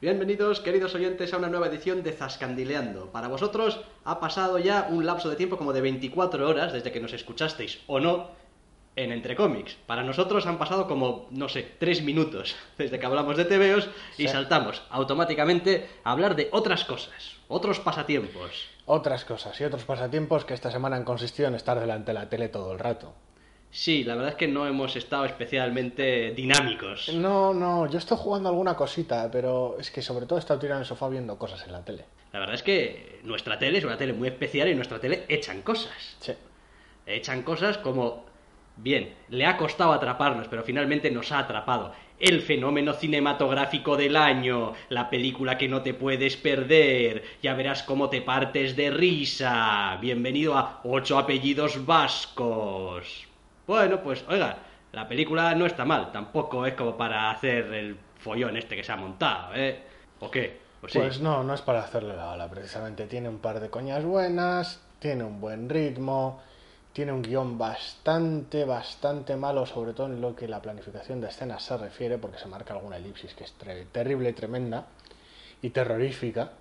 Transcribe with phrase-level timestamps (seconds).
[0.00, 3.10] Bienvenidos, queridos oyentes, a una nueva edición de Zascandileando.
[3.12, 7.00] Para vosotros ha pasado ya un lapso de tiempo como de 24 horas desde que
[7.00, 8.28] nos escuchasteis, o no,
[8.94, 9.76] en Entre Cómics.
[9.86, 13.88] Para nosotros han pasado como, no sé, 3 minutos desde que hablamos de TVOs
[14.18, 14.28] y Sí.
[14.28, 18.68] saltamos automáticamente a hablar de otras cosas, otros pasatiempos.
[18.84, 22.28] Otras cosas y otros pasatiempos que esta semana han consistido en estar delante de la
[22.28, 23.14] tele todo el rato.
[23.70, 27.12] Sí, la verdad es que no hemos estado especialmente dinámicos.
[27.12, 30.78] No, no, yo estoy jugando alguna cosita, pero es que sobre todo he estado tirado
[30.78, 32.04] en el sofá viendo cosas en la tele.
[32.32, 35.24] La verdad es que nuestra tele es una tele muy especial y en nuestra tele
[35.28, 36.16] echan cosas.
[36.20, 36.32] Sí.
[37.06, 38.24] echan cosas como,
[38.76, 41.92] bien, le ha costado atraparnos, pero finalmente nos ha atrapado.
[42.18, 48.08] El fenómeno cinematográfico del año, la película que no te puedes perder, ya verás cómo
[48.08, 49.98] te partes de risa.
[50.00, 53.26] Bienvenido a Ocho Apellidos Vascos.
[53.66, 54.58] Bueno, pues oiga,
[54.92, 58.92] la película no está mal, tampoco es como para hacer el follón este que se
[58.92, 59.82] ha montado, ¿eh?
[60.20, 60.58] ¿O qué?
[60.80, 60.98] Pues sí.
[60.98, 63.06] Pues no, no es para hacerle la ola, precisamente.
[63.06, 66.40] Tiene un par de coñas buenas, tiene un buen ritmo,
[66.92, 71.62] tiene un guion bastante, bastante malo, sobre todo en lo que la planificación de escenas
[71.62, 73.54] se refiere, porque se marca alguna elipsis que es
[73.92, 74.86] terrible tremenda
[75.60, 76.52] y terrorífica.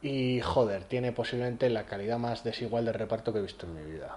[0.00, 3.92] Y joder, tiene posiblemente la calidad más desigual de reparto que he visto en mi
[3.92, 4.16] vida.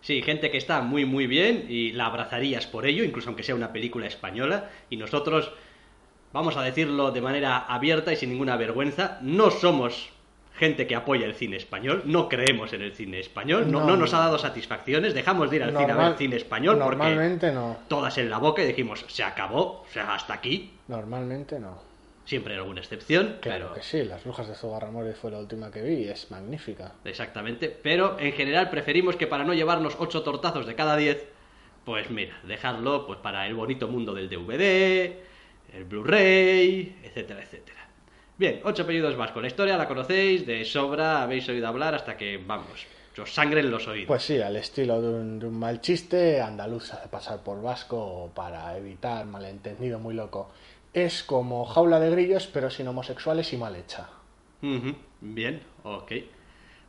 [0.00, 3.54] Sí, gente que está muy muy bien y la abrazarías por ello, incluso aunque sea
[3.54, 4.70] una película española.
[4.90, 5.52] Y nosotros,
[6.32, 10.10] vamos a decirlo de manera abierta y sin ninguna vergüenza, no somos
[10.54, 13.86] gente que apoya el cine español, no creemos en el cine español, no, No.
[13.86, 16.96] no nos ha dado satisfacciones, dejamos de ir al cine a ver cine español porque
[16.96, 17.76] Normalmente no.
[17.86, 20.72] todas en la boca y dijimos, se acabó, o sea, hasta aquí.
[20.88, 21.87] Normalmente no.
[22.28, 23.74] Siempre hay alguna excepción, Claro pero...
[23.74, 26.92] que sí, Las Brujas de Zugarramurdi fue la última que vi y es magnífica.
[27.02, 31.26] Exactamente, pero en general preferimos que para no llevarnos ocho tortazos de cada 10,
[31.86, 35.16] pues mira, dejarlo pues para el bonito mundo del DVD,
[35.72, 37.88] el Blu-ray, etcétera, etcétera.
[38.36, 39.40] Bien, ocho apellidos vascos.
[39.40, 42.86] La historia la conocéis de sobra, habéis oído hablar hasta que, vamos,
[43.18, 44.06] os sangren los oídos.
[44.06, 47.62] Pues sí, al estilo de un, de un mal chiste, andaluz se hace pasar por
[47.62, 50.50] vasco para evitar malentendido muy loco.
[51.04, 54.08] Es como jaula de grillos, pero sin homosexuales y mal hecha.
[55.20, 56.12] Bien, ok.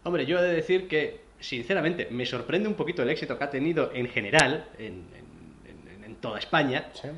[0.04, 3.50] Hombre, yo he de decir que, sinceramente, me sorprende un poquito el éxito que ha
[3.50, 7.10] tenido en general, en, en- en- en toda España, ¿sí?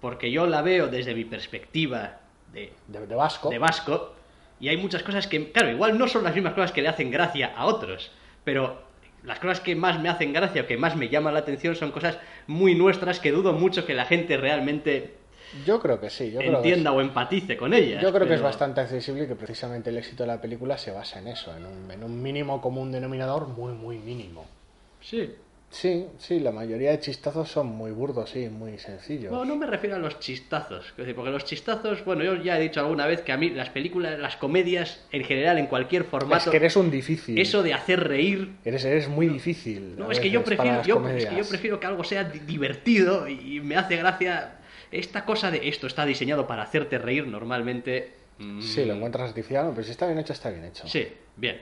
[0.00, 2.20] porque yo la veo desde mi perspectiva
[2.52, 3.48] de, De, de vasco.
[3.50, 4.14] de vasco,
[4.60, 7.10] y hay muchas cosas que, claro, igual no son las mismas cosas que le hacen
[7.10, 8.10] gracia a otros,
[8.44, 8.82] pero
[9.22, 11.90] las cosas que más me hacen gracia o que más me llaman la atención son
[11.92, 12.18] cosas
[12.48, 15.17] muy nuestras que dudo mucho que la gente realmente
[15.64, 18.02] Yo creo que sí, yo creo que entienda o empatice con ellas.
[18.02, 20.90] Yo creo que es bastante accesible y que precisamente el éxito de la película se
[20.90, 24.46] basa en eso, en un, en un mínimo común denominador muy, muy mínimo.
[25.00, 25.34] Sí.
[25.70, 29.30] Sí, sí, la mayoría de chistazos son muy burdos, sí, muy sencillos.
[29.30, 32.80] No, no me refiero a los chistazos, porque los chistazos, bueno, yo ya he dicho
[32.80, 36.50] alguna vez que a mí las películas, las comedias en general, en cualquier es formato,
[36.50, 37.38] que eres un difícil.
[37.38, 39.94] eso de hacer reír Eres, eres muy difícil.
[39.98, 43.28] No, es que yo prefiero, yo, es que yo prefiero que algo sea di- divertido
[43.28, 44.52] y me hace gracia
[44.90, 48.14] esta cosa de esto está diseñado para hacerte reír normalmente.
[48.38, 50.86] mm, Sí, lo encuentras artificial, pero si está bien hecho, está bien hecho.
[50.88, 51.60] Sí, bien.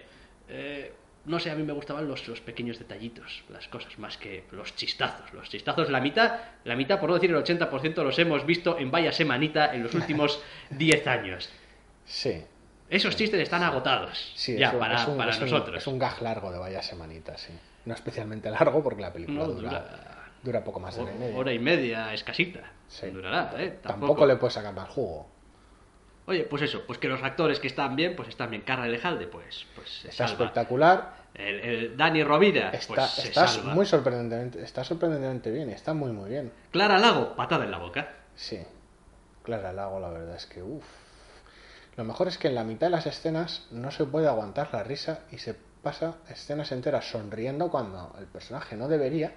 [0.49, 0.93] Eh,
[1.25, 4.77] no sé, a mí me gustaban los, los pequeños detallitos, las cosas, más que los
[4.77, 5.33] chistazos.
[5.33, 8.91] Los chistazos, la mitad, la mitad, por no decir el 80%, los hemos visto en
[8.93, 11.49] vaya semanita en los últimos 10 años.
[12.05, 12.45] Sí,
[12.89, 15.79] Esos chistes están agotados sí, ya es un- para, es un- para es un- nosotros.
[15.79, 17.53] es un gag largo de vaya semanita, sí.
[17.87, 20.16] No especialmente largo porque la película No, dura, dura-
[20.47, 21.37] dura poco más de hora y media.
[21.37, 22.61] Hora y media, escasita.
[22.89, 23.11] Sí.
[23.11, 23.79] Durará, ¿eh?
[23.83, 24.25] Tampoco.
[24.27, 25.29] le puedes sacar más jugo.
[26.29, 28.63] Oye, pues eso, pues que los actores que están bien, pues están bien.
[28.63, 30.45] Carla Lejalde, pues, pues Está salva.
[30.45, 31.27] espectacular.
[31.35, 33.75] El, el Dani Rovira, Está, pues se está salva.
[33.75, 36.51] muy sorprendentemente, está sorprendentemente bien, está muy muy bien.
[36.71, 38.09] Clara Lago, patada en la boca.
[38.35, 38.59] Sí.
[39.43, 40.85] Clara Lago, la verdad es que uff.
[41.97, 44.83] Lo mejor es que en la mitad de las escenas no se puede aguantar la
[44.83, 49.33] risa y se pasa escenas enteras sonriendo cuando el personaje no debería.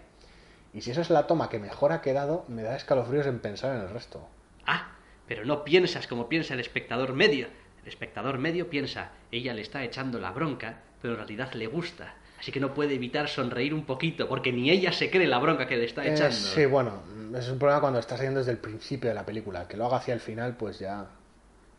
[0.73, 3.75] Y si eso es la toma que mejor ha quedado, me da escalofríos en pensar
[3.75, 4.27] en el resto.
[4.65, 4.91] Ah,
[5.27, 7.47] pero no piensas como piensa el espectador medio.
[7.81, 12.13] El espectador medio piensa, ella le está echando la bronca, pero en realidad le gusta.
[12.39, 15.67] Así que no puede evitar sonreír un poquito, porque ni ella se cree la bronca
[15.67, 16.35] que le está Eh, echando.
[16.35, 17.01] sí, bueno,
[17.35, 19.67] es un problema cuando estás yendo desde el principio de la película.
[19.67, 21.07] Que lo haga hacia el final, pues ya.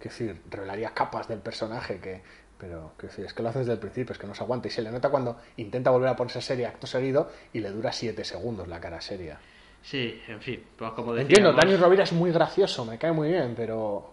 [0.01, 2.23] Que decir, revelaría capas del personaje que.
[2.61, 4.69] Pero, decir, es que lo hace desde el principio, es que no se aguanta.
[4.69, 7.91] Y se le nota cuando intenta volver a ponerse seria acto seguido y le dura
[7.91, 9.39] 7 segundos la cara seria.
[9.83, 11.39] Sí, en fin, pues como decíamos...
[11.39, 14.12] Entiendo, Dani Rovira es muy gracioso, me cae muy bien, pero.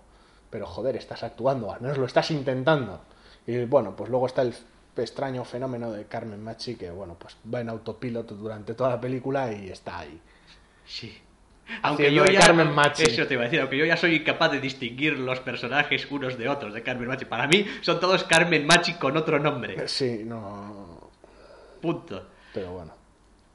[0.49, 3.01] Pero joder, estás actuando, al menos lo estás intentando.
[3.45, 4.53] Y bueno, pues luego está el
[4.95, 9.51] extraño fenómeno de Carmen Machi, que bueno, pues va en autopiloto durante toda la película
[9.51, 10.21] y está ahí.
[10.85, 11.17] Sí,
[11.81, 13.03] Aunque yo ya, Carmen Machi.
[13.03, 16.37] Eso te iba a decir, aunque yo ya soy incapaz de distinguir los personajes unos
[16.37, 17.25] de otros de Carmen Machi.
[17.25, 19.87] Para mí son todos Carmen Machi con otro nombre.
[19.87, 21.09] Sí, no.
[21.81, 22.27] Punto.
[22.53, 22.93] Pero bueno.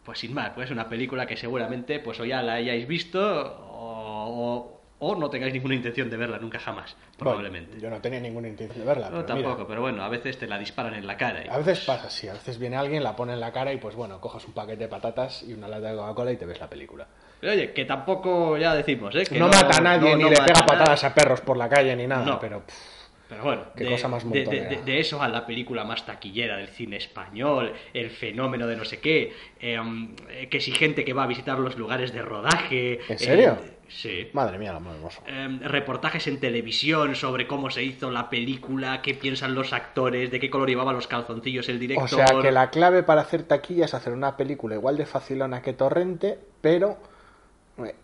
[0.05, 4.27] Pues sin más, pues una película que seguramente pues o ya la hayáis visto o,
[4.69, 7.71] o- o no tengáis ninguna intención de verla nunca jamás, probablemente.
[7.73, 9.11] Bueno, yo no tenía ninguna intención de verla.
[9.11, 11.45] No, pero mira, tampoco, pero bueno, a veces te la disparan en la cara.
[11.45, 13.79] y- A veces pasa así, a veces viene alguien, la pone en la cara y
[13.79, 16.61] pues bueno, coges un paquete de patatas y una lata de Coca-Cola y te ves
[16.61, 17.07] la película.
[17.43, 19.25] Pero oye, que tampoco ya decimos, ¿eh?
[19.25, 21.69] Que no, mata a nadie no- ni no le pega patadas a perros por la
[21.69, 22.39] calle ni nada, No.
[22.39, 24.45] pero pff, Pero bueno, Qué de, cosa más de-
[24.85, 29.01] de, eso a la película más taquillera del cine español, el fenómeno de no sé
[29.01, 33.01] qué, eh, que si gente que va a visitar los lugares de rodaje.
[33.09, 33.59] ¿En serio?
[33.61, 34.29] eh, sí.
[34.35, 35.21] madre mía, lo hermoso.
[35.27, 40.39] Em, reportajes en televisión sobre cómo se hizo la película, qué piensan los actores, de
[40.39, 42.05] qué color llevaban los calzoncillos el director.
[42.05, 45.61] O sea que la clave para hacer taquilla es hacer una película igual de facilona
[45.63, 46.99] que Torrente, pero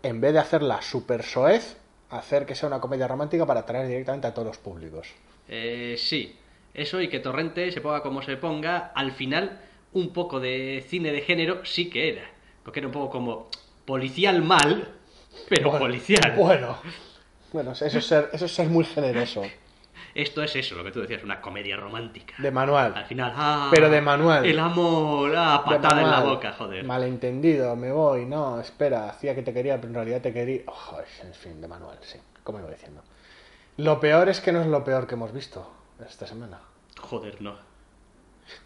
[0.03, 1.77] en vez de hacerla super soez,
[2.09, 5.07] hacer que sea una comedia romántica para atraer directamente a todos los públicos.
[5.47, 6.35] Eh, sí,
[6.73, 9.59] eso y que Torrente se ponga como se ponga, al final
[9.93, 12.29] un poco de cine de género sí que era.
[12.63, 13.49] Porque era un poco como
[13.85, 14.87] policial mal,
[15.49, 16.35] pero Bueno, policial.
[16.35, 16.77] Bueno,
[17.51, 19.43] bueno, eso es ser, eso es ser muy generoso.
[20.15, 22.35] Esto es eso, lo que tú decías, una comedia romántica.
[22.37, 22.93] De manual.
[22.95, 24.45] Al final, ah, Pero de manual.
[24.45, 26.83] El amor, ah, patada en la boca, joder.
[26.83, 30.61] Malentendido, me voy, no, espera, hacía que te quería, pero en realidad te quería.
[30.67, 33.01] Oh, en fin, de manual, sí, como iba diciendo.
[33.77, 35.71] Lo peor es que no es lo peor que hemos visto
[36.05, 36.59] esta semana.
[36.99, 37.55] Joder, no.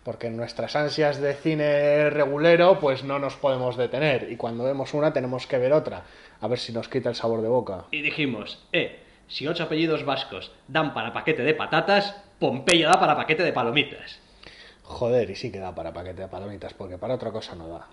[0.04, 4.32] Porque en nuestras ansias de cine regulero, pues no nos podemos detener.
[4.32, 6.04] Y cuando vemos una, tenemos que ver otra.
[6.42, 7.86] A ver si nos quita el sabor de boca.
[7.92, 13.16] Y dijimos, eh, si ocho apellidos vascos dan para paquete de patatas, Pompeya da para
[13.16, 14.20] paquete de palomitas.
[14.84, 17.88] Joder, y sí que da para paquete de palomitas, porque para otra cosa no da.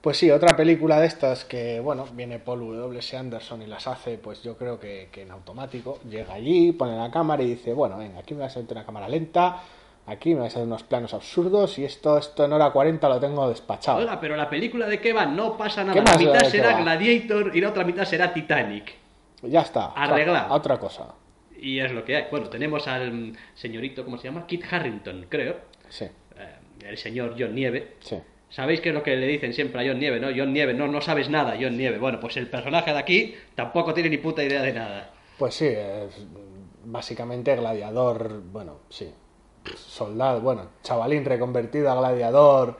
[0.00, 3.16] Pues sí, otra película de estas que, bueno, viene Paul W.S.
[3.16, 6.00] Anderson y las hace, pues yo creo que, que en automático.
[6.08, 8.86] Llega allí, pone la cámara y dice, bueno, venga, aquí me vas a meter una
[8.86, 9.62] cámara lenta,
[10.06, 13.20] aquí me vas a hacer unos planos absurdos y esto, esto en hora 40 lo
[13.20, 13.98] tengo despachado.
[13.98, 15.94] Oiga, pero la película de qué va, no pasa nada.
[16.02, 16.80] ¿Qué La mitad será?
[16.80, 19.01] Gladiator y la otra mitad será Titanic.
[19.42, 19.86] Ya está.
[19.92, 20.52] Arreglado.
[20.52, 21.14] A otra cosa.
[21.60, 22.24] Y es lo que hay.
[22.30, 24.46] Bueno, tenemos al señorito, ¿cómo se llama?
[24.46, 25.56] Kit Harrington, creo.
[25.88, 26.56] Sí, Eh,
[26.88, 27.96] el señor John Nieve.
[28.00, 28.18] sí.
[28.50, 30.28] ¿Sabéis qué es lo que le dicen siempre a John Nieve, no?
[30.36, 31.96] John Nieve, no, no sabes nada, John Nieve.
[31.98, 35.10] Bueno, pues el personaje de aquí tampoco tiene ni puta idea de nada.
[35.38, 36.26] Pues sí, es
[36.84, 39.10] básicamente gladiador, bueno, sí,
[39.74, 42.76] soldado, bueno, chavalín reconvertido a gladiador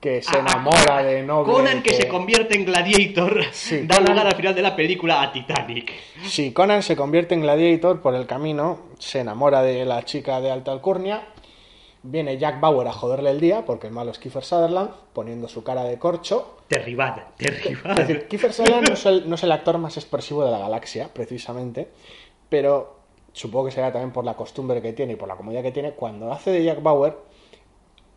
[0.00, 1.52] que se Ah, enamora de noble.
[1.52, 5.30] Conan que se convierte en Gladiator Sí, da lugar al final de la película a
[5.32, 5.92] Titanic.
[6.24, 10.50] Si Conan se convierte en gladiator por el camino, se enamora de la chica de
[10.50, 11.22] alta alcurnia,
[12.02, 15.62] viene Jack Bauer a joderle el día, porque el malo es Kiefer Sutherland, poniendo su
[15.62, 17.98] cara de corcho, Derribad, derribad.
[17.98, 20.58] Es decir, Kiefer Sutherland no es, el, no es el actor más expresivo de la
[20.58, 21.88] galaxia, precisamente,
[22.48, 22.96] pero
[23.32, 25.92] supongo que será también por la costumbre que tiene y por la comodidad que tiene.
[25.92, 27.16] Cuando hace de Jack Bauer,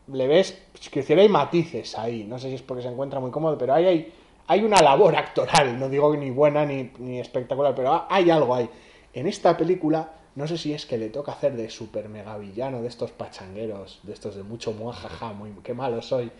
[0.08, 0.58] le ves,
[0.94, 2.24] decir, hay matices ahí.
[2.24, 4.14] No sé si es porque se encuentra muy cómodo, pero ahí hay,
[4.48, 5.80] hay una labor actoral.
[5.80, 8.70] No digo ni buena ni, ni espectacular, pero hay algo ahí.
[9.14, 12.82] En esta película, no sé si es que le toca hacer de super mega villano,
[12.82, 16.32] de estos pachangueros, de estos de mucho muajaja, muy qué malo soy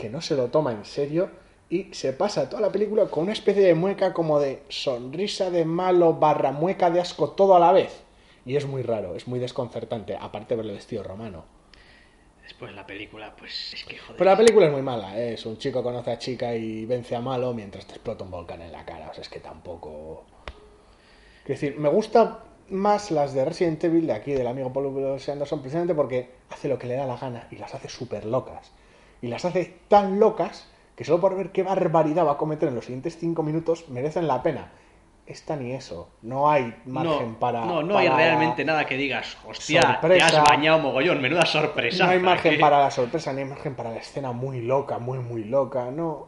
[0.00, 1.30] que no se lo toma en serio
[1.68, 5.64] y se pasa toda la película con una especie de mueca como de sonrisa de
[5.64, 8.02] malo barra mueca de asco todo a la vez.
[8.46, 11.44] Y es muy raro, es muy desconcertante, aparte de verle vestido romano.
[12.50, 14.16] Después la película, pues es que joder.
[14.16, 15.34] Pero la película es muy mala, ¿eh?
[15.34, 18.60] es un chico conoce a chica y vence a malo mientras te explota un volcán
[18.60, 19.08] en la cara.
[19.08, 20.24] O sea, es que tampoco...
[21.42, 24.88] Es decir, me gusta más las de Resident Evil de aquí, del amigo Paul.
[24.88, 28.72] Anderson, precisamente porque hace lo que le da la gana y las hace súper locas.
[29.22, 30.66] Y las hace tan locas
[30.96, 34.26] que solo por ver qué barbaridad va a cometer en los siguientes cinco minutos merecen
[34.26, 34.72] la pena.
[35.30, 36.10] Esta ni eso.
[36.22, 37.64] No hay margen no, para.
[37.64, 40.28] no, no hay realmente nada que digas, hostia, Sorpresa.
[40.28, 42.04] te has bañado mogollón, menuda sorpresa.
[42.04, 45.20] No hay margen para la sorpresa, ni hay margen para la escena muy loca, muy,
[45.20, 45.92] muy loca.
[45.92, 46.26] No,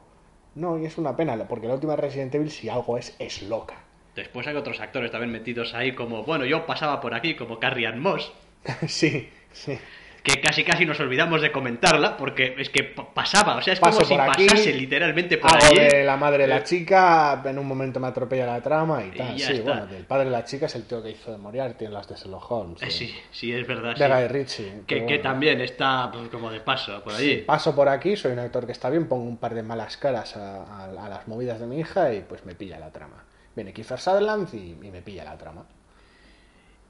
[0.55, 3.75] no, y es una pena, porque la última Resident Evil, si algo es, es loca.
[4.15, 7.89] Después hay otros actores también metidos ahí, como, bueno, yo pasaba por aquí, como Carrie
[7.89, 8.33] Ann Moss,
[8.87, 9.77] sí, sí.
[10.23, 13.81] Que casi casi nos olvidamos de comentarla, porque es que pa- pasaba, o sea, es
[13.81, 15.79] Paso como si aquí, pasase literalmente por Hago allí.
[15.81, 19.19] de la madre de la chica, en un momento me atropella la trama y Y
[19.19, 19.37] tal.
[19.37, 19.71] ya sí, está.
[19.73, 22.07] bueno, del padre de la chica es el tío que hizo de Moriarty en las
[22.09, 22.83] de Sherlock Holmes.
[22.83, 23.97] Eh, sí, sí, es verdad.
[23.97, 24.13] De sí.
[24.13, 24.73] Guy Ritchie.
[24.87, 27.39] Que, también está pues, como de paso por allí.
[27.39, 30.37] Paso por aquí, soy un actor que está bien, pongo un par de malas caras
[30.37, 33.25] a, a- a las movidas de mi hija y pues me pilla la trama.
[33.57, 35.65] Viene Kiefer Sutherland y, y me pilla la trama.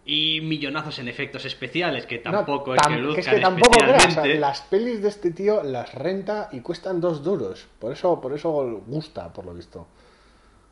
[0.04, 3.78] Y millonazos en efectos especiales, que tampoco es tam- que que luzcan es que tampoco
[3.78, 4.40] creas, especialmente.
[4.40, 7.68] las pelis de este tío las renta y cuestan dos duros.
[7.78, 9.86] Por eso, por eso gusta, por lo visto.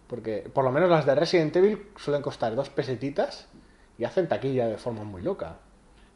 [0.08, 3.46] Porque por lo menos las de Resident Evil suelen costar dos pesetitas
[3.98, 5.58] y hacen taquilla de forma muy loca.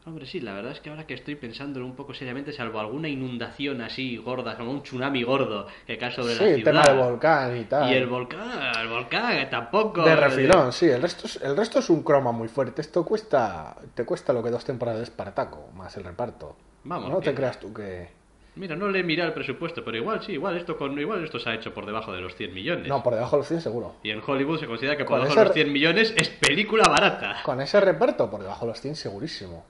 [0.06, 3.08] Hombre, sí, la verdad es que ahora que estoy pensándolo un poco seriamente, salvo alguna
[3.08, 6.72] inundación así gorda, como un tsunami gordo que cae sobre Sí, la el ciudad.
[6.72, 7.90] tema del volcán y tal.
[7.90, 10.02] Y el volcán, el volcán que tampoco.
[10.04, 12.82] De refilón, sí, el resto, es, el resto es un croma muy fuerte.
[12.82, 16.54] Esto cuesta te cuesta lo que dos temporadas de Espartaco, más el reparto.
[16.84, 18.08] Vamos, No que- te creas tú que...
[18.56, 21.40] Mira, no le he mirado el presupuesto, pero igual sí, igual esto con igual esto
[21.40, 22.86] se ha hecho por debajo de los 100 millones.
[22.86, 23.94] No, por debajo de los 100 seguro.
[24.04, 26.84] Y en Hollywood se considera que por Con debajo de los 100 millones es película
[26.88, 27.36] barata.
[27.42, 29.64] Con ese reparto, por debajo de los 100 segurísimo.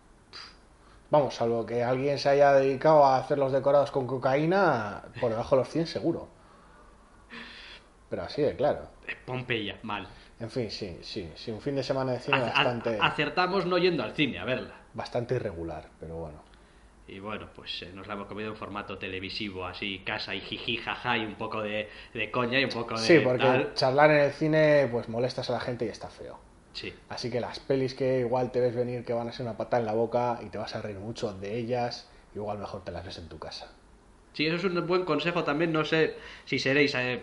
[1.10, 5.56] Vamos, salvo que alguien se haya dedicado a hacer los decorados con cocaína, por debajo
[5.56, 6.28] de los 100 seguro.
[8.10, 8.88] Pero así de claro.
[9.26, 10.06] Pompeya, mal.
[10.40, 13.78] En fin, sí, sí, sí, un fin de semana de cine a- bastante, acertamos no
[13.78, 14.74] yendo al cine a verla.
[14.92, 16.38] bastante irregular, pero bueno.
[17.06, 20.78] Y bueno, pues eh, nos la hemos comido en formato televisivo, así casa y jiji,
[20.78, 23.74] jaja, y un poco de, de coña y un poco de Sí, porque tal.
[23.74, 26.38] charlar en el cine pues molestas a la gente y está feo.
[26.74, 26.92] Sí.
[27.08, 29.80] Así que las pelis que igual te ves venir que van a ser una patada
[29.80, 33.04] en la boca y te vas a reír mucho de ellas, igual mejor te las
[33.06, 33.70] ves en tu casa.
[34.32, 35.72] Sí, eso es un buen consejo también.
[35.72, 37.22] No sé si seréis eh,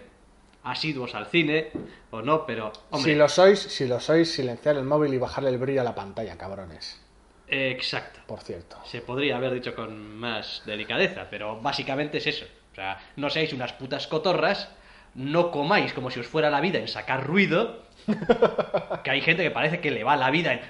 [0.63, 1.71] asiduos al cine
[2.11, 5.49] o no, pero hombre, Si lo sois, si lo sois, silenciar el móvil y bajarle
[5.49, 7.01] el brillo a la pantalla, cabrones.
[7.47, 8.21] eh, exacto.
[8.25, 8.77] Por cierto.
[8.85, 12.45] Se podría haber dicho con más delicadeza, pero básicamente es eso.
[12.71, 14.69] O sea, no seáis unas putas cotorras,
[15.13, 17.83] no comáis como si os fuera la vida en sacar ruido.
[19.03, 20.61] Que hay gente que parece que le va la vida en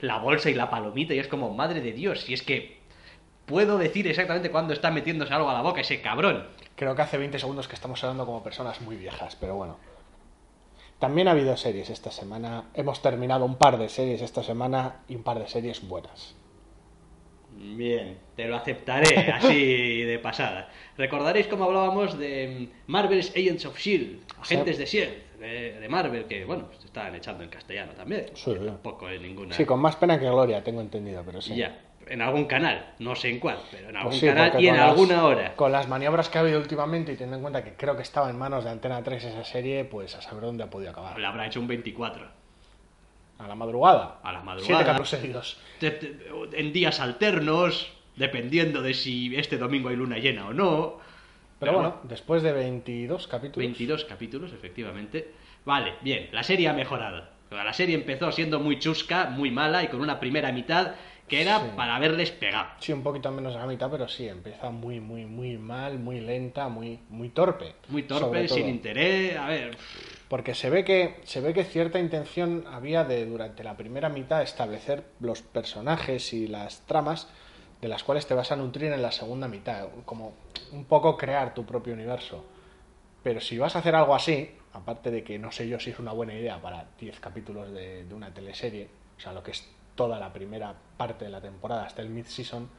[0.00, 2.78] la bolsa y la palomita y es como, madre de Dios, si es que
[3.46, 6.46] puedo decir exactamente cuándo está metiéndose algo a la boca ese cabrón.
[6.76, 9.76] Creo que hace 20 segundos que estamos hablando como personas muy viejas, pero bueno.
[10.98, 12.64] También ha habido series esta semana.
[12.74, 16.34] Hemos terminado un par de series esta semana y un par de series buenas.
[17.56, 20.70] Bien, te lo aceptaré así de pasada.
[20.96, 26.44] Recordaréis cómo hablábamos de Marvel's Agents of Shield, agentes de Shield, de, de Marvel, que
[26.44, 28.26] bueno, se estaban echando en castellano también.
[28.34, 28.54] Sí.
[28.54, 29.54] Tampoco en ninguna.
[29.54, 31.54] Sí, con más pena que gloria, tengo entendido, pero sí.
[31.56, 34.68] Ya, en algún canal, no sé en cuál, pero en algún Pues sí, canal y
[34.68, 35.54] en las- alguna hora.
[35.56, 38.28] Con las maniobras que ha habido últimamente y teniendo en cuenta que creo que estaba
[38.30, 41.18] en manos de Antena 3 esa serie, pues a saber dónde ha podido acabar.
[41.18, 42.26] Le habrá hecho un 24.
[43.38, 44.20] A la madrugada.
[44.22, 45.04] A la madrugada.
[45.04, 46.18] Siete
[46.52, 50.98] En días alternos, dependiendo de si este domingo hay luna llena o no.
[51.58, 53.56] Pero bueno, después de 22 capítulos.
[53.66, 55.32] 22 capítulos, efectivamente.
[55.64, 57.24] Vale, bien, la serie ha mejorado.
[57.50, 60.94] La serie empezó siendo muy chusca, muy mala y con una primera mitad
[61.28, 61.66] que era Sí.
[61.76, 62.66] para haberles pegado.
[62.80, 66.20] Sí, un poquito menos de la mitad, pero sí, empieza muy, muy, muy mal, muy
[66.20, 67.74] lenta, muy, muy torpe.
[67.88, 69.36] Muy torpe, sin interés.
[69.38, 69.76] A ver,
[70.28, 74.42] Porque se ve que se ve que cierta intención había de durante la primera mitad
[74.42, 77.28] establecer los personajes y las tramas
[77.84, 80.32] de las cuales te vas a nutrir en la segunda mitad, como
[80.72, 82.42] un poco crear tu propio universo.
[83.22, 85.98] Pero si vas a hacer algo así, aparte de que no sé yo si es
[85.98, 88.88] una buena idea para 10 capítulos de, de una teleserie,
[89.18, 92.70] o sea, lo que es toda la primera parte de la temporada hasta el mid-season,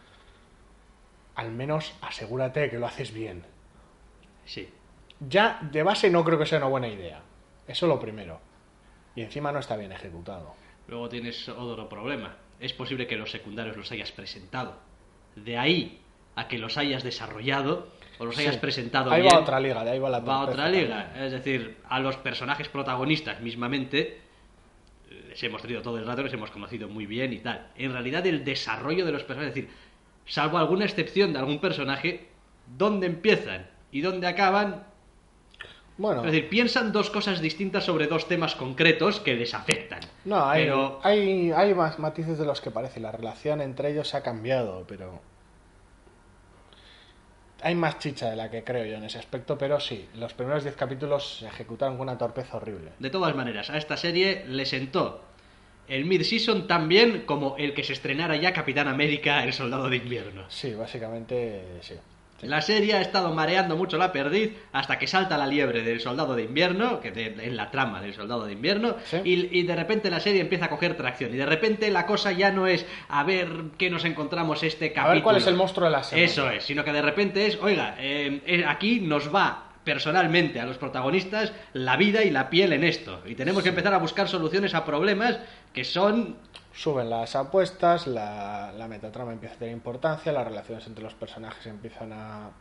[1.35, 3.43] al menos asegúrate de que lo haces bien.
[4.43, 4.67] sí.
[5.19, 7.21] Ya de base no creo que sea una buena idea.
[7.67, 8.39] Eso lo primero.
[9.15, 10.55] Y encima no está bien ejecutado.
[10.87, 12.35] Luego tienes otro problema.
[12.59, 14.94] Es posible que los secundarios los hayas presentado.
[15.35, 15.99] De ahí
[16.35, 17.87] a que los hayas desarrollado
[18.19, 18.61] o los hayas Sí.
[18.61, 19.33] presentado Ahí bien.
[19.35, 21.13] va otra liga, de ahí va la va otra liga.
[21.17, 24.21] Es decir, a los personajes protagonistas mismamente
[25.29, 27.67] les hemos tenido todo el rato, les hemos conocido muy bien y tal.
[27.75, 29.77] En realidad el desarrollo de los personajes, es decir,
[30.25, 32.27] salvo alguna excepción de algún personaje,
[32.77, 34.83] dónde empiezan y dónde acaban,
[35.97, 40.01] Bueno, es decir, piensan dos cosas distintas sobre dos temas concretos que les afectan.
[40.25, 42.99] no, hay, pero hay, hay más matices de los que parece.
[42.99, 45.21] La relación entre ellos ha cambiado, pero...
[47.61, 50.63] Hay más chicha de la que creo yo en ese aspecto, pero sí, los primeros
[50.63, 52.91] 10 capítulos se ejecutaron con una torpeza horrible.
[52.99, 55.21] De todas maneras, a esta serie le sentó
[55.87, 59.97] el mid-season tan bien como el que se estrenara ya Capitán América, el Soldado de
[59.97, 60.43] Invierno.
[60.49, 61.95] Sí, básicamente sí.
[62.41, 66.35] La serie ha estado mareando mucho la perdiz hasta que salta la liebre del Soldado
[66.35, 69.17] de Invierno, que de- en la trama del Soldado de Invierno, Sí.
[69.23, 71.33] y, y de repente la serie empieza a coger tracción.
[71.33, 75.09] Y de repente la cosa ya no es a ver qué nos encontramos este capítulo.
[75.11, 76.25] A ver cuál es el monstruo de la semana.
[76.25, 80.65] Eso es, sino que de repente es, oiga, eh, eh, aquí nos va personalmente a
[80.65, 83.21] los protagonistas la vida y la piel en esto.
[83.25, 85.39] Y tenemos que empezar a buscar soluciones a problemas
[85.73, 86.35] que son...
[86.75, 91.65] Suben las apuestas, la, la metatrama empieza a tener importancia, las relaciones entre los personajes
[91.67, 92.51] empiezan a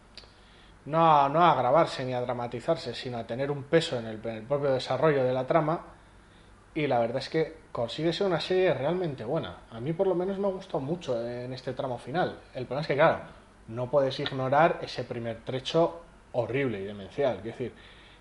[0.87, 4.19] no, a no a agravarse ni a dramatizarse, sino a tener un peso en el,
[4.19, 5.81] propio desarrollo de la trama.
[6.75, 9.59] y la verdad es que consigue ser una serie realmente buena.
[9.71, 12.39] A mí por lo menos me ha gustado mucho en este tramo final.
[12.55, 13.21] El problema es que, claro,
[13.69, 16.03] no puedes ignorar ese primer trecho
[16.33, 17.39] horrible y demencial.
[17.39, 17.73] Es decir,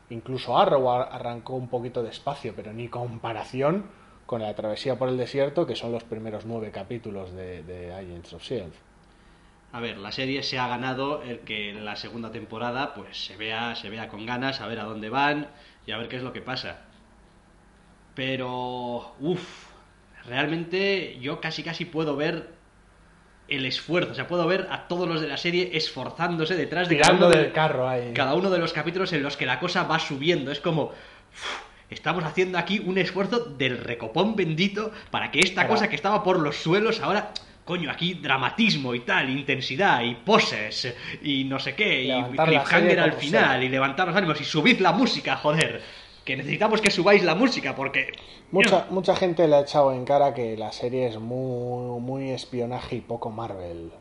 [0.10, 3.90] incluso Arrow arrancó un poquito despacio, pero ni comparación
[4.26, 8.34] con la travesía por el desierto, que son los primeros nueve capítulos de, de Agents
[8.34, 8.94] of S.H.I.E.L.D.
[9.74, 13.36] A ver, la serie se ha ganado el que en la segunda temporada pues se
[13.36, 15.48] vea, se vea con ganas, a ver a dónde van
[15.88, 16.82] y a ver qué es lo que pasa.
[18.14, 19.66] Pero, uff,
[20.26, 22.52] realmente yo casi casi puedo ver
[23.48, 26.98] el esfuerzo, o sea, puedo ver a todos los de la serie esforzándose detrás de
[26.98, 28.14] cada uno, del carro ahí.
[28.14, 30.52] cada uno de los capítulos en los que la cosa va subiendo.
[30.52, 30.92] Es como,
[31.94, 36.40] estamos haciendo aquí un esfuerzo del recopón bendito para que esta cosa que estaba por
[36.40, 37.34] los suelos ahora
[37.66, 43.14] coño, aquí dramatismo y tal, intensidad y poses y no sé qué, y cliffhanger al
[43.14, 45.82] final y levantar los ánimos y subid la música, joder.
[46.26, 48.14] Que necesitamos que subáis la música porque...
[48.52, 52.96] Mucha, mucha gente le ha echado en cara que la serie es muy, muy espionaje
[52.96, 53.92] y poco Marvel.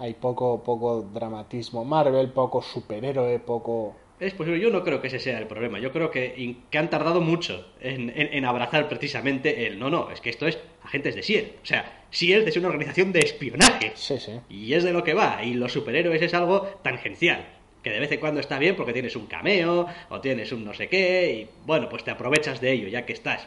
[0.00, 3.94] Hay poco, poco dramatismo Marvel, poco superhéroe, poco...
[4.20, 5.78] Es posible, yo no creo que ese sea el problema.
[5.78, 10.20] Yo creo que, que han tardado mucho en, en, abrazar precisamente el no, no, es
[10.20, 11.52] que esto es agentes de SIEL.
[11.62, 13.92] O sea, SIEL es una organización de espionaje.
[13.94, 14.32] Sí, sí.
[14.48, 15.44] Y es de lo que va.
[15.44, 17.46] Y los superhéroes es algo tangencial.
[17.82, 20.74] Que de vez en cuando está bien porque tienes un cameo o tienes un no
[20.74, 21.32] sé qué.
[21.32, 23.46] Y bueno, pues te aprovechas de ello ya que estás.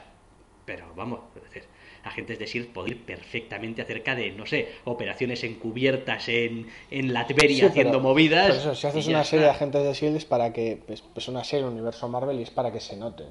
[0.65, 1.63] Pero vamos, es decir,
[2.03, 7.67] agentes de SEAL puede ir perfectamente acerca de, no sé, operaciones encubiertas en, en Latveria
[7.67, 8.47] haciendo movidas.
[8.47, 11.27] Pero eso, si haces una serie de agentes de SEAL es para que, pues, pues
[11.27, 13.25] una serie universo Marvel y es para que se note.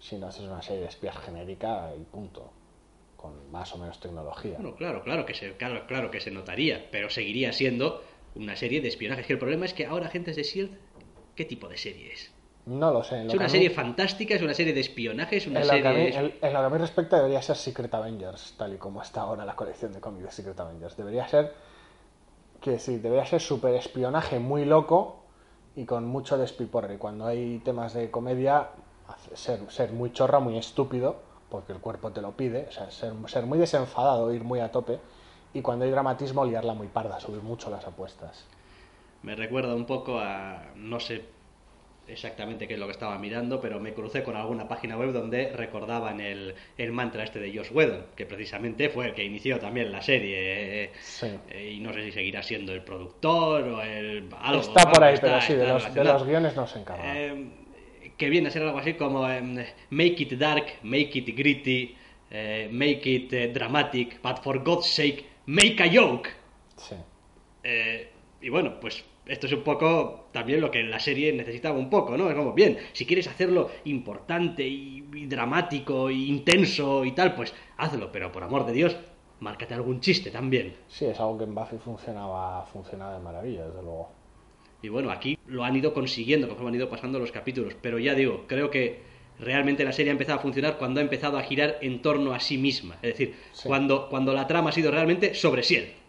[0.00, 2.52] Si no haces una serie de espías genérica y punto.
[3.16, 4.54] Con más o menos tecnología.
[4.58, 8.02] Bueno, claro, claro que se, claro, claro que se notaría, pero seguiría siendo
[8.34, 9.20] una serie de espionaje.
[9.20, 10.70] Es que el problema es que ahora agentes de SEAL,
[11.36, 12.32] ¿qué tipo de serie es?
[12.64, 13.26] No lo sé.
[13.26, 15.82] es una serie fantástica, es una serie de espionaje, es una en serie...
[15.82, 19.02] Lo que en, lo que a mí respecta debería ser Secret Avengers, tal y como
[19.02, 20.96] está ahora la colección de cómics de Secret Avengers.
[20.96, 21.52] Debería ser...
[22.60, 25.24] Que sí, debería ser super espionaje muy loco
[25.74, 26.98] y con mucho despiporre.
[26.98, 28.68] Cuando hay temas de comedia,
[29.34, 32.66] ser, ser muy chorra, muy estúpido, porque el cuerpo te lo pide.
[32.68, 35.00] O sea, ser, ser muy desenfadado, ir muy a tope.
[35.52, 38.46] Y cuando hay dramatismo, liarla muy parda, subir mucho las apuestas.
[39.22, 40.70] Me recuerda un poco a...
[40.76, 41.41] no sé
[42.08, 45.52] exactamente qué es lo que estaba mirando, pero me crucé con alguna página web donde
[45.52, 49.92] recordaban el, el mantra este de Josh Whedon, que precisamente fue el que inició también
[49.92, 50.84] la serie.
[50.84, 54.28] Eh, y no sé si seguirá siendo el productor o el...
[54.40, 57.18] Algo, está por ahí, pero sí, de los, de los, guiones no se encarga.
[57.18, 57.46] Eh,
[58.16, 61.96] que viene a ser algo así como em, Make it dark, make it gritty,
[62.30, 66.28] eh, make it dramatic, but for God's sake, make a joke.
[66.76, 66.96] Sí.
[68.40, 72.16] y bueno, pues esto es un poco también lo que la serie necesitaba un poco,
[72.16, 72.28] ¿no?
[72.28, 78.10] Es como, bien, si quieres hacerlo importante y, dramático e intenso y tal, pues hazlo,
[78.10, 78.96] pero por amor de Dios,
[79.40, 80.74] márcate algún chiste también.
[80.88, 84.10] Sí, es algo que en Buffy funcionaba, funcionaba de maravilla, desde luego.
[84.82, 88.14] Y bueno, aquí lo han ido consiguiendo conforme han ido pasando los capítulos, pero ya
[88.14, 89.02] digo, creo que
[89.38, 92.40] realmente la serie ha empezado a funcionar cuando ha empezado a girar en torno a
[92.40, 92.96] sí misma.
[92.96, 96.01] Es decir, cuando, cuando la trama ha sido realmente sobre sí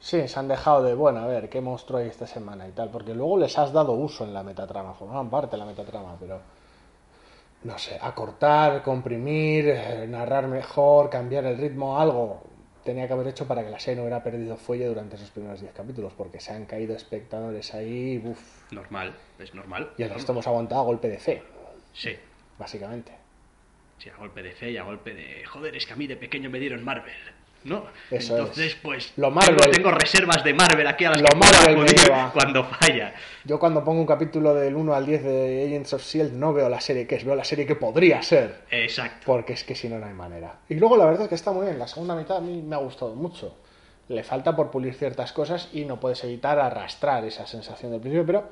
[0.00, 2.90] Sí, se han dejado de, bueno, a ver, ¿qué monstruo hay esta semana y tal?
[2.90, 6.40] Porque luego les has dado uso en la metatrama, formaban parte de la metatrama, pero
[7.64, 12.42] no sé, acortar, comprimir, eh, narrar mejor, cambiar el ritmo, algo
[12.84, 15.60] tenía que haber hecho para que la serie no hubiera perdido fuelle durante esos primeros
[15.60, 18.72] 10 capítulos, porque se han caído espectadores ahí, uff.
[18.72, 19.90] Normal, es normal.
[19.98, 21.42] Y el resto hemos aguantado a golpe de fe.
[21.92, 22.16] Sí.
[22.58, 23.12] Básicamente.
[23.98, 25.44] Sí, a golpe de fe y a golpe de...
[25.44, 27.12] Joder, es que a mí de pequeño me dieron Marvel.
[27.68, 27.84] ¿No?
[28.10, 31.94] Entonces, pues lo Marvel, tengo, reservas de Marvel aquí a las lo que Marvel
[32.32, 33.14] cuando falla.
[33.44, 36.36] Yo cuando pongo un capítulo del 1 al 10 de Agents of S.H.I.E.L.D.
[36.36, 38.62] no veo la serie que es, veo la serie que podría ser.
[38.70, 39.24] Exacto.
[39.26, 40.60] Porque es que si no, no hay manera.
[40.68, 42.76] Y luego la verdad es que está muy bien, la segunda mitad a mí me
[42.76, 43.56] ha gustado mucho.
[44.08, 48.26] Le falta por pulir ciertas cosas y no puedes evitar arrastrar esa sensación del principio,
[48.26, 48.48] pero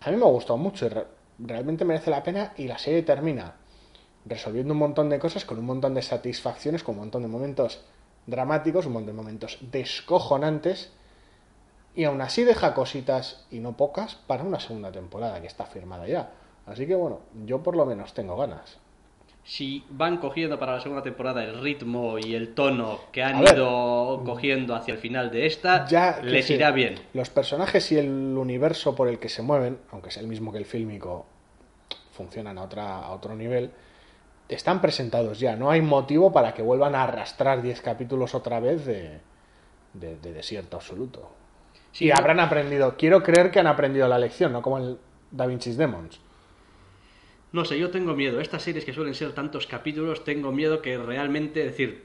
[0.00, 0.90] a mí me ha gustado mucho y
[1.38, 3.54] realmente merece la pena y la serie termina
[4.24, 7.80] resolviendo un montón de cosas con un montón de satisfacciones, con un montón de momentos
[8.26, 10.92] dramáticos, un montón de momentos descojonantes,
[11.94, 16.06] y aún así deja cositas, y no pocas, para una segunda temporada que está firmada
[16.06, 16.30] ya.
[16.66, 18.78] Así que bueno, yo por lo menos tengo ganas.
[19.42, 24.22] Si van cogiendo para la segunda temporada el ritmo y el tono que han ido
[24.24, 26.96] cogiendo hacia el final de esta, ya, les irá bien.
[27.14, 30.58] Los personajes y el universo por el que se mueven, aunque sea el mismo que
[30.58, 31.26] el fílmico,
[32.12, 33.70] funcionan a, otra, a otro nivel
[34.54, 35.56] están presentados ya.
[35.56, 39.20] No hay motivo para que vuelvan a arrastrar 10 capítulos otra vez de,
[39.94, 41.30] de, desierto absoluto.
[41.98, 42.96] y habrán aprendido.
[42.96, 44.98] Quiero creer que han aprendido la lección, no como el
[45.30, 46.20] Da Vinci's Demons.
[47.52, 48.40] No sé, yo tengo miedo.
[48.40, 52.04] Estas series que suelen ser tantos capítulos, tengo miedo que realmente, decir,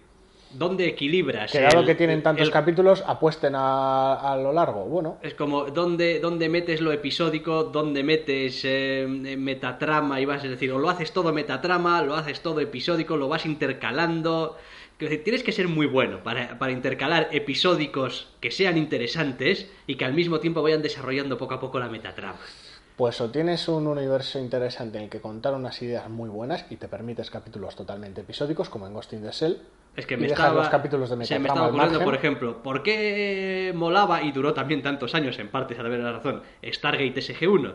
[0.57, 1.51] ¿dónde equilibras?
[1.51, 4.85] Que dado el- que tienen tantos el- capítulos, apuesten a, a lo largo.
[4.85, 7.63] Bueno, Es como, ¿dónde, dónde metes lo episódico?
[7.65, 9.05] ¿Dónde metes eh,
[9.37, 10.19] metatrama?
[10.19, 13.45] Y vas a decir, o lo haces todo metatrama, lo haces todo episódico, lo vas
[13.45, 14.57] intercalando.
[14.97, 20.13] Tienes que ser muy bueno para, para intercalar episódicos que sean interesantes y que al
[20.13, 22.39] mismo tiempo vayan desarrollando poco a poco la metatrama.
[22.95, 26.77] pues o tienes un universo interesante en el que contar unas ideas muy buenas y
[26.77, 29.57] te permites capítulos totalmente episódicos, como en Ghost in the Shell.
[29.95, 33.71] Es que me estaba, los capítulos de se me estaba ocurriendo, por ejemplo, ¿por qué
[33.75, 37.73] molaba y duró también tantos años, en parte, a ver la razón, Stargate SG-1?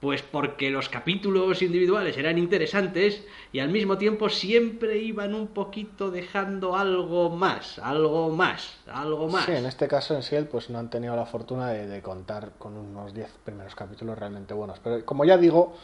[0.00, 6.10] Pues porque los capítulos individuales eran interesantes y al mismo tiempo siempre iban un poquito
[6.10, 9.46] dejando algo más, algo más, algo más.
[9.46, 12.50] Sí, en este caso en Ciel pues no han tenido la fortuna de, de contar
[12.58, 14.78] con unos 10 primeros capítulos realmente buenos.
[14.80, 15.74] Pero como ya digo,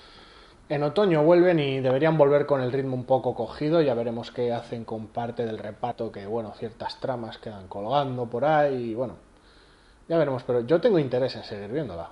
[0.74, 3.82] en otoño vuelven y deberían volver con el ritmo un poco cogido.
[3.82, 8.44] Ya veremos qué hacen con parte del reparto, que bueno, ciertas tramas quedan colgando por
[8.44, 8.90] ahí.
[8.90, 9.16] Y bueno,
[10.08, 10.42] ya veremos.
[10.44, 12.08] Pero yo tengo interés en seguir viéndola.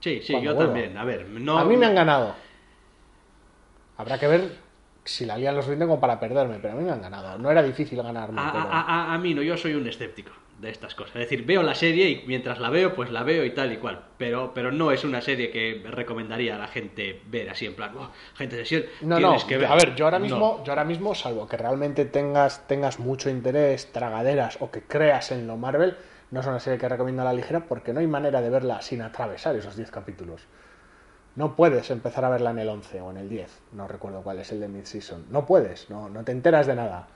[0.00, 0.72] Sí, sí, Cuando yo vuelva.
[0.72, 0.96] también.
[0.98, 1.58] A ver, no...
[1.58, 2.34] A mí me han ganado.
[3.96, 4.56] Habrá que ver
[5.04, 7.38] si la lían lo suficiente como para perderme, pero a mí me han ganado.
[7.38, 8.40] No era difícil ganarme.
[8.40, 11.16] A, pero- a- a- a mí no, yo soy un escéptico de estas cosas.
[11.16, 13.76] Es decir, veo la serie y mientras la veo, pues la veo y tal y
[13.78, 14.04] cual.
[14.16, 17.90] Pero, pero no es una serie que recomendaría a la gente ver así en plan,
[17.98, 19.66] "Oh, gente de Ciel, No, no, que ver.
[19.70, 20.24] a ver, yo ahora No.
[20.24, 25.32] mismo, yo ahora mismo, salvo que realmente tengas, tengas mucho interés, tragaderas o que creas
[25.32, 25.96] en lo Marvel,
[26.30, 28.80] no es una serie que recomiendo a la ligera porque no hay manera de verla
[28.82, 30.46] sin atravesar esos 10 capítulos.
[31.34, 34.38] No puedes empezar a verla en el 11 o en el 10, no recuerdo cuál
[34.38, 35.24] es el de mid-season.
[35.30, 37.08] No puedes, no, no te enteras de nada.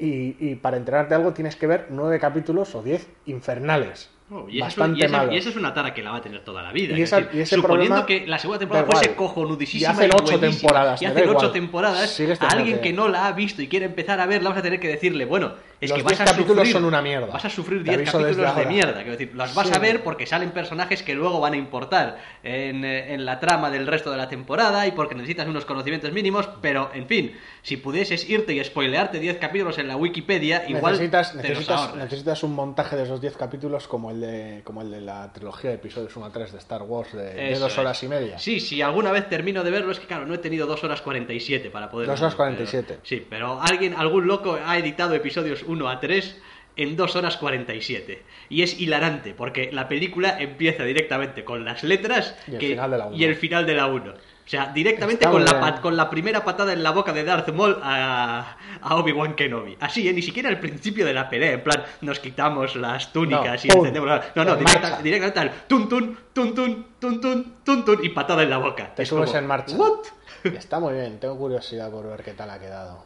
[0.00, 4.10] Y, y para enterarte algo tienes que ver 9 capítulos o 10 infernales.
[4.28, 5.34] Oh, y, bastante y, esa, malos.
[5.34, 6.98] y esa es una tara que la va a tener toda la vida.
[6.98, 9.84] Y es esa- decir, ese suponiendo problema que la segunda temporada da fuese cojonudísima Y
[9.84, 13.68] hacen ocho temporadas, y hacen ocho temporadas, a alguien que- no la ha visto y
[13.68, 16.20] quiere empezar a verla, vas a tener que decirle, bueno, es Los que vas 10
[16.20, 17.26] a capítulos sufrir, son una mierda.
[17.26, 18.94] Vas a sufrir Te 10 aviso desde capítulos de mierda.
[19.02, 19.74] Quiero decir, las vas Sí.
[19.74, 23.70] a ver porque salen personajes que luego van a importar en, eh, en la trama
[23.70, 27.76] del resto de la temporada y porque necesitas unos conocimientos mínimos, pero en fin, si
[27.76, 32.54] pudieses irte y spoilearte 10 capítulos en la Wikipedia, igual necesitas, te necesitas, necesitas un
[32.54, 36.16] montaje de esos 10 capítulos como el de como el de la trilogía de episodios
[36.16, 37.78] 1 a 3 de Star Wars de, dos es.
[37.78, 38.38] horas y media.
[38.38, 41.02] Sí, si alguna vez termino de verlo, es que claro, no he tenido 2 horas
[41.02, 42.06] 47 para poder.
[42.08, 42.86] Dos horas verlo, 47.
[42.88, 46.40] pero- sí, pero alguien, algún loco ha editado episodios 1 a 3
[46.76, 48.22] en 2 horas 47.
[48.50, 52.90] Y es hilarante, porque la película empieza directamente con las letras Y el que- final
[52.90, 53.16] de la uno.
[53.16, 54.12] y el final de la 1.
[54.12, 55.60] O sea, directamente Está con la, bien.
[55.60, 59.76] pat- con la primera patada en la boca de Darth Maul a, a Obi-Wan Kenobi.
[59.80, 60.12] Así, ¿eh?
[60.12, 63.76] ni siquiera al principio de la pelea, en plan, nos quitamos las túnicas No, y
[63.78, 64.24] encendemos la...
[64.36, 68.44] No, no, directa- directamente al tun tun, tun tun, tun tun, tun tun y patada
[68.44, 68.94] en la boca.
[68.94, 69.74] Te Es subes como, en marcha.
[69.76, 70.04] ¿What?
[70.44, 73.04] Está muy bien, tengo curiosidad por ver qué tal ha quedado.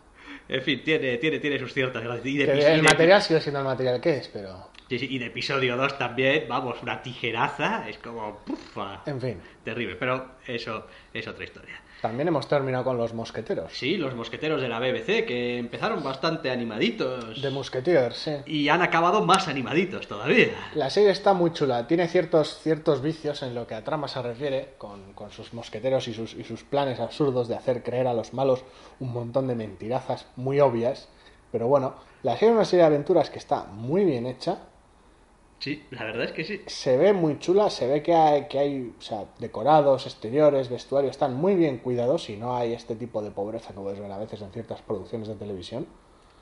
[0.49, 2.27] En fin, tiene, tiene, tiene sus ciertas gracias.
[2.27, 4.69] Y de, Que epi- y el de- material sigue siendo el material que es, pero
[4.89, 8.39] sí, sí, y de episodio 2 también, vamos, una tijeraza, es como...
[8.45, 9.41] pufa, en fin.
[9.65, 11.81] terrible, pero eso es otra historia.
[12.01, 13.73] También hemos terminado con los mosqueteros.
[13.73, 17.43] Sí, los mosqueteros de la BBC, que empezaron bastante animaditos.
[17.43, 18.33] De Musketeers, sí.
[18.47, 20.49] Y han acabado más animaditos todavía.
[20.75, 24.23] La serie está muy chula, tiene ciertos, ciertos vicios en lo que a trama se
[24.23, 28.15] refiere, con, con sus mosqueteros y sus, y sus planes absurdos de hacer creer a
[28.15, 28.65] los malos
[28.99, 31.09] un montón de mentirazas muy obvias.
[31.53, 34.59] Pero bueno, la serie es una serie de aventuras que está muy bien hecha,
[35.61, 36.63] Sí, la verdad es que sí.
[36.67, 41.11] se ve muy chula, se ve que hay, que hay o sea, decorados, exteriores, vestuarios,
[41.11, 44.19] están muy bien cuidados y no hay este tipo de pobreza que puedes ver a
[44.19, 45.87] veces en ciertas producciones de televisión.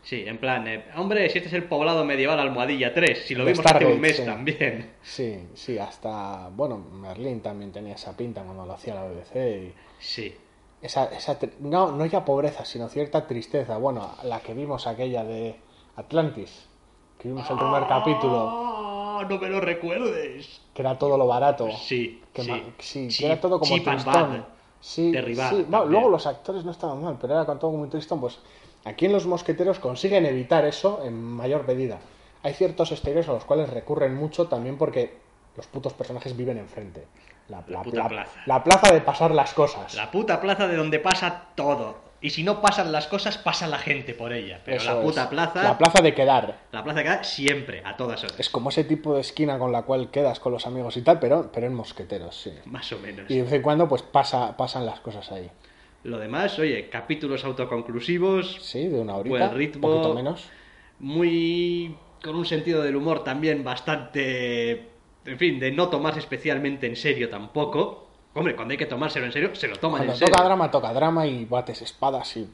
[0.03, 3.45] Sí, en plan, eh, hombre, si este es el poblado medieval Almohadilla 3, si lo
[3.45, 4.25] De vimos hace un mes sí.
[4.25, 4.93] también.
[5.03, 9.75] Sí, sí, hasta, bueno, Merlín también tenía esa pinta cuando lo hacía la BBC y...
[9.99, 10.35] Sí.
[10.81, 13.77] Esa, esa no, no ya pobreza, sino cierta tristeza.
[13.79, 15.57] Bueno, la que vimos aquella de
[15.97, 16.69] Atlantis,
[17.19, 18.68] que vimos el primer capítulo,
[19.25, 20.61] No me lo recuerdes.
[20.75, 21.69] que era todo lo barato.
[21.73, 22.51] Sí, que, sí.
[22.51, 24.45] ma- sí, Sí, que era todo como tristón.
[24.81, 25.93] Sí, Derribado sí, no, también.
[25.93, 28.21] luego los actores no estaban mal, pero era con todo muy tristón.
[28.21, 28.39] Pues
[28.85, 31.99] aquí en Los Mosqueteros consiguen evitar eso en mayor medida.
[32.45, 35.17] Hay ciertos exteriores a los cuales recurren mucho también porque
[35.57, 37.05] los putos personajes viven enfrente.
[37.49, 38.27] La, la- plaza.
[38.47, 39.95] la plaza de pasar las cosas.
[39.95, 41.97] La puta plaza de donde pasa todo.
[42.21, 44.61] Y si no pasan las cosas, pasa la gente por ella.
[44.65, 45.05] Pero Eso la es.
[45.05, 46.59] puta plaza, La plaza de quedar.
[46.73, 48.35] la plaza queda siempre, a todas horas.
[48.41, 51.21] Es como ese tipo de esquina con la cual quedas con los amigos y tal,
[51.21, 52.53] pero, pero en mosqueteros, sí.
[52.65, 53.31] Más o menos.
[53.31, 55.49] Y de vez en cuando pues pasa, pasan las cosas ahí.
[56.05, 59.89] Lo demás, oye, capítulos autoconclusivos, Sí, de una horita, Buen ritmo.
[59.89, 60.49] un poquito menos.
[60.99, 64.89] muy con un sentido del humor también bastante,
[65.25, 68.08] en fin, de no tomarse especialmente en serio tampoco.
[68.39, 70.33] Hombre, cuando hay que tomárselo en serio, se lo toman Cuando en serio.
[70.33, 72.49] toca drama, toca drama y bates espadas y...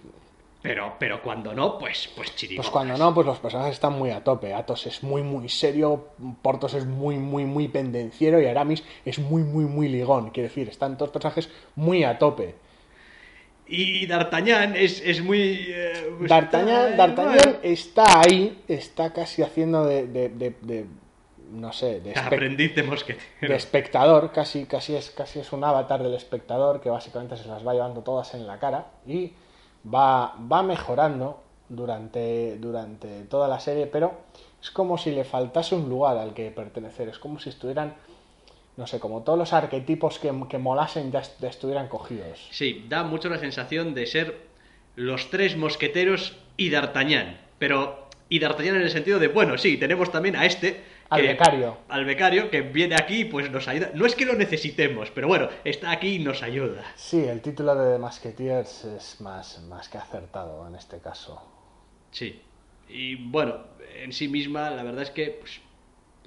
[0.62, 4.24] Pero, pero cuando no, pues, pues Pues cuando no, pues los personajes están muy a
[4.24, 4.54] tope.
[4.54, 6.08] Atos es muy, muy serio,
[6.40, 10.30] Portos es muy, muy, muy pendenciero y Aramis es muy, muy, muy ligón.
[10.30, 12.54] Quiero decir, están todos personajes muy a tope.
[13.66, 15.66] Y D'Artagnan es, es muy...
[15.68, 20.86] eh, D'Artagnan, está- D'Artagnan está ahí, está casi haciendo de, de- de- de-
[21.54, 23.48] no sé, de, Aprendiz de mosquetero.
[23.52, 27.66] de espectador, casi, casi, es, casi es un avatar del espectador que básicamente se las
[27.66, 29.32] va llevando todas en la cara y
[29.92, 34.12] va, va mejorando durante, durante toda la serie, pero
[34.62, 37.94] es como si le faltase un lugar al que pertenecer, es como si estuvieran,
[38.76, 42.48] no sé, como todos los arquetipos que, que molasen ya, est- ya estuvieran cogidos.
[42.50, 44.38] Sí, da mucho la sensación de ser
[44.96, 47.38] los tres mosqueteros y D'Artagnan.
[47.58, 50.93] Pero, y D'Artagnan en el sentido de, bueno, sí, tenemos también a este...
[51.14, 51.78] Al que- becario.
[51.88, 53.90] Al becario que viene aquí y pues nos ayuda.
[53.94, 56.84] No es que lo necesitemos, pero bueno, está aquí y nos ayuda.
[56.96, 61.42] Sí, el título de The Musketeers es más, más que acertado en este caso.
[62.10, 62.40] Sí.
[62.88, 63.58] Y bueno,
[63.96, 65.60] en sí misma, la verdad es que pues,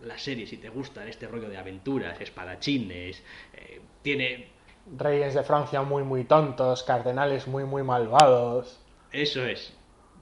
[0.04, 3.24] la serie, si te gusta este rollo de aventuras, espadachines,
[3.54, 4.56] eh, tiene...
[4.98, 8.80] Reyes de Francia muy muy tontos, cardenales muy muy malvados.
[9.12, 9.74] Eso es.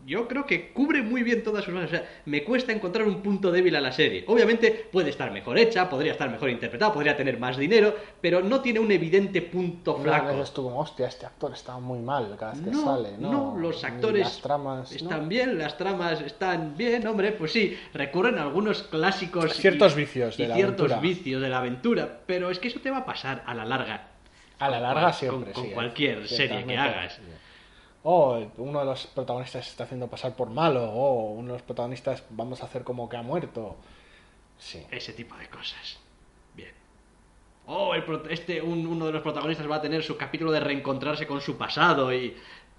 [0.05, 1.89] Yo creo que cubre muy bien todas sus bases.
[1.89, 4.23] O sea, me cuesta encontrar un punto débil a la serie.
[4.27, 8.61] Obviamente puede estar mejor hecha, podría estar mejor interpretada, podría tener más dinero, pero no
[8.61, 10.43] tiene un evidente punto No, flaco.
[10.53, 13.31] tú como, hostia, este actor está muy mal cada vez que No, sale, ¿no?
[13.31, 14.95] no, los actores las tramas, ¿no?
[14.95, 20.01] están bien, las tramas están bien, hombre, pues sí, recurren a algunos clásicos Ciertos y-
[20.01, 20.99] vicios de y la ciertos aventura.
[21.01, 24.09] vicios de la aventura, pero es que eso te va a pasar a la larga.
[24.59, 25.73] A la larga siempre, con, sí, con ¿eh?
[25.73, 27.19] cualquier serie que hagas.
[28.37, 31.61] El- uno de los protagonistas se está haciendo pasar por malo, o uno de los
[31.63, 33.75] protagonistas vamos a hacer como que ha muerto.
[34.59, 34.85] Sí.
[34.91, 35.97] Ese tipo de cosas.
[36.53, 36.71] Bien.
[37.65, 41.25] Oh, el este, un- uno de los protagonistas va a tener su capítulo de reencontrarse
[41.25, 42.37] con su pasado y...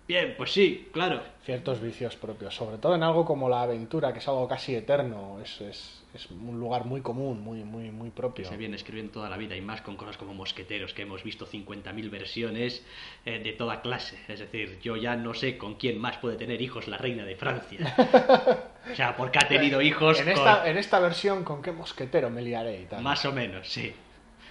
[0.09, 1.21] Bien, pues sí, claro.
[1.45, 5.41] Ciertos vicios propios, sobre todo en algo como la aventura, que es algo casi eterno,
[5.43, 8.45] es, es, es un lugar muy común, muy, muy, muy Que propio.
[8.45, 11.45] se viene escribiendo toda la vida y más con cosas como Mosqueteros, que hemos visto
[11.47, 12.85] 50.000 versiones
[13.25, 14.17] eh, de toda clase.
[14.29, 17.35] Es decir, yo ya no sé con quién más puede tener hijos la reina de
[17.35, 17.95] Francia.
[18.93, 22.31] o sea, porque ha tenido hijos En con- esta, en esta versión, ¿con qué mosquetero
[22.31, 23.03] me liaré y tal?
[23.03, 23.93] Más o menos, sí.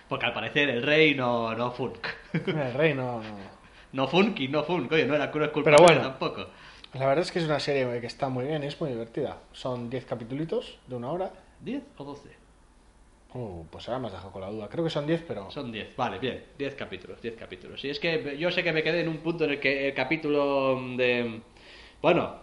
[0.10, 2.08] Porque al parecer el rey no, no funk.
[2.34, 3.55] El rey no- no,
[3.96, 4.92] no funk y no funk.
[4.92, 6.02] Oye, no era culpa Pero bueno.
[6.02, 6.48] tampoco.
[6.94, 9.40] La verdad es que es una serie que está muy bien, es muy divertida.
[9.54, 11.32] Son 10 capítulos de una hora.
[11.64, 12.30] ¿10 o 12?
[13.34, 14.70] Uh, pues ahora me has dejado con la duda.
[14.70, 15.50] Creo que son 10, pero...
[15.52, 17.84] Son 10, vale, bien, 10 capítulos, 10 capítulos.
[17.84, 19.94] Y es que yo sé que me quedé en un punto en el que el
[19.94, 21.42] capítulo de...
[22.02, 22.36] Bueno,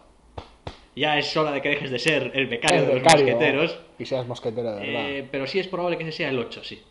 [0.95, 3.79] ya es hora de que dejes de ser el becario El de los mosqueteros.
[3.99, 5.11] Y seas mosquetero de verdad.
[5.11, 6.83] eh, pero sí es probable que ese sea el 8, sí.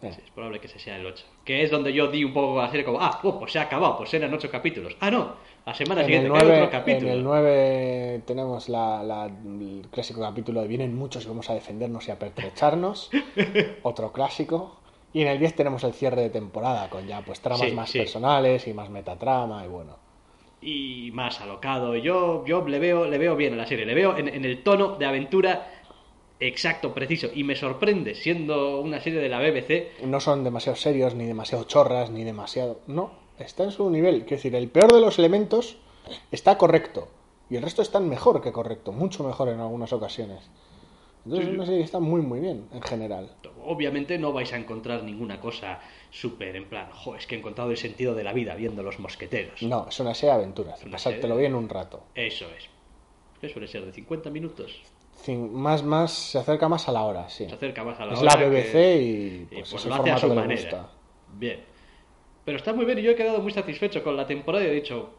[0.00, 1.24] Sí, es probable que ese sea el 8.
[1.44, 3.96] Que es donde yo di un poco serie como, ah, oh, pues se ha acabado,
[3.96, 4.96] pues eran 8 capítulos.
[5.00, 7.08] Ah, no, la semana En siguiente el, que hay 9, otro capítulo.
[7.08, 11.54] en el 9 tenemos la, la- el clásico capítulo de Vienen muchos y vamos a
[11.54, 13.10] defendernos y a pertrecharnos.
[13.82, 14.76] Otro clásico.
[15.12, 17.90] Y en el 10 tenemos el cierre de temporada con ya pues tramas Sí, más
[17.90, 17.98] sí.
[17.98, 19.96] personales y más metatrama y bueno.
[20.60, 21.96] y más alocado.
[21.96, 24.62] Yo, yo le veo, le veo bien a la serie, le veo en, en el
[24.62, 25.75] tono de aventura
[26.40, 30.02] exacto, preciso, y me sorprende siendo una serie de la BBC.
[30.04, 32.80] No son demasiado serios, ni demasiado chorras, ni demasiado...
[32.86, 34.20] No, está en su nivel.
[34.20, 35.76] Quiero decir, el peor de los elementos
[36.30, 37.08] está correcto.
[37.48, 40.50] Y el resto están mejor que correcto, mucho mejor en algunas ocasiones.
[41.24, 43.30] Entonces Sí, una serie que está muy muy bien, en general.
[43.64, 47.70] Obviamente no vais a encontrar ninguna cosa súper en plan, jo, es que he encontrado
[47.72, 49.60] el sentido de la vida viendo los mosqueteros.
[49.62, 50.80] No, es una serie de aventuras.
[50.90, 52.04] Pasártelo serie- bien un rato.
[52.14, 52.68] Eso es.
[53.40, 53.84] ¿Qué suele ser?
[53.84, 54.80] ¿De 50 minutos?
[55.50, 57.46] Más, más, se acerca más a la hora, sí.
[57.48, 59.84] Se acerca más a la es hora la BBC que- y y, pues, pues es
[59.84, 60.60] el lo hace a su manera.
[60.60, 60.90] gusta.
[61.34, 61.60] Bien.
[62.44, 64.72] Pero está muy bien y yo he quedado muy satisfecho con la temporada y he
[64.72, 65.10] dicho,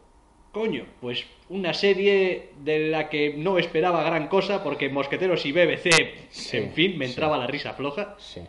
[0.54, 5.90] coño, pues una serie de la que no esperaba gran cosa porque Mosqueteros y BBC,
[6.30, 7.12] Sí, en fin, me sí.
[7.12, 8.16] entraba la risa floja.
[8.18, 8.42] Sí.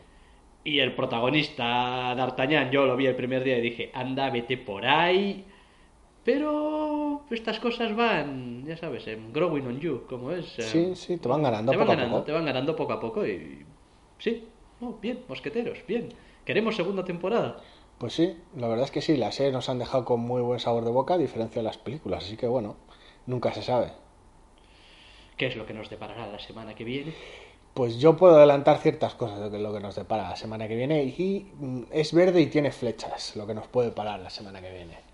[0.62, 4.86] Y el protagonista, D'Artagnan, yo lo vi el primer día y dije, anda, vete por
[4.86, 5.44] ahí.
[6.28, 10.58] Pero estas cosas van, ya sabes, en growing on you, como es.
[10.58, 12.26] eh, Sí, sí, te van ganando te van poco a ganando, poco.
[12.26, 13.64] te van ganando poco a poco y...
[14.18, 14.32] Sí,
[15.00, 16.10] bien, mosqueteros, bien.
[16.44, 17.50] Queremos segunda temporada.
[17.98, 20.60] Pues sí, la verdad es que sí, las series nos han dejado con muy buen
[20.60, 22.76] sabor de boca, a diferencia de las películas, así que bueno,
[23.26, 23.92] nunca se sabe.
[25.38, 27.14] ¿Qué es lo que nos deparará la semana que viene?
[27.74, 31.04] Pues yo puedo adelantar ciertas cosas de lo que nos depara la semana que viene
[31.04, 34.70] y mm, es verde y tiene flechas, lo que nos puede parar la semana que
[34.72, 35.07] viene.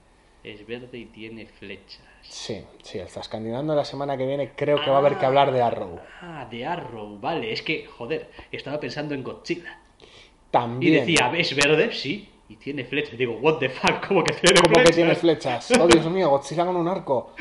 [0.44, 2.02] Es verde y tiene flechas.
[2.22, 5.50] Sí, sí, el Zascandinando la semana que viene creo que va a haber que hablar
[5.52, 5.98] de Arrow.
[6.20, 7.50] Ah, de Arrow, vale.
[7.52, 9.78] Es que, joder, estaba pensando en Godzilla.
[10.00, 10.04] Y
[10.50, 10.94] También.
[11.07, 11.92] decía, ¿es verde?
[11.92, 12.28] Sí.
[12.48, 13.16] y tiene flechas.
[13.16, 14.96] Digo, what the fuck, ¿cómo que tiene ¿Cómo que flechas?
[14.96, 15.70] tiene flechas?
[15.80, 17.35] Oh, Dios mío, Godzilla con un arco.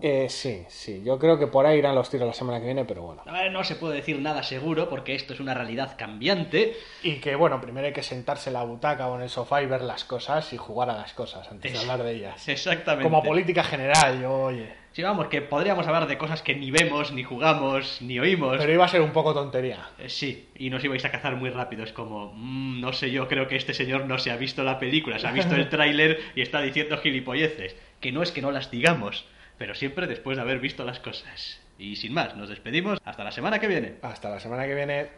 [0.00, 2.84] Eh, sí, sí, yo creo que por ahí irán los tiros la semana que viene,
[2.84, 3.22] pero bueno.
[3.26, 6.76] A ver, no se puede decir nada seguro porque esto es una realidad cambiante.
[7.02, 9.66] Y que bueno, primero hay que sentarse en la butaca o en el sofá y
[9.66, 12.48] ver las cosas y jugar a las cosas antes de hablar de ellas.
[12.48, 13.04] Exactamente.
[13.04, 14.86] Como política general, yo, oye.
[14.92, 18.56] Sí, vamos, que podríamos hablar de cosas que ni vemos, ni jugamos, ni oímos.
[18.56, 19.90] Pero iba a ser un poco tontería.
[19.98, 21.84] Eh, sí, y nos ibais a cazar muy rápido.
[21.84, 24.78] Es como, mm, no sé, yo creo que este señor no se ha visto la
[24.78, 27.76] película, se ha visto el tráiler y está diciendo gilipolleces.
[28.00, 29.26] Que no es que no las digamos,
[29.58, 31.60] pero siempre después de haber visto las cosas.
[31.78, 32.98] Y sin más, nos despedimos.
[33.04, 33.96] Hasta la semana que viene.
[34.02, 35.08] Hasta la semana que viene.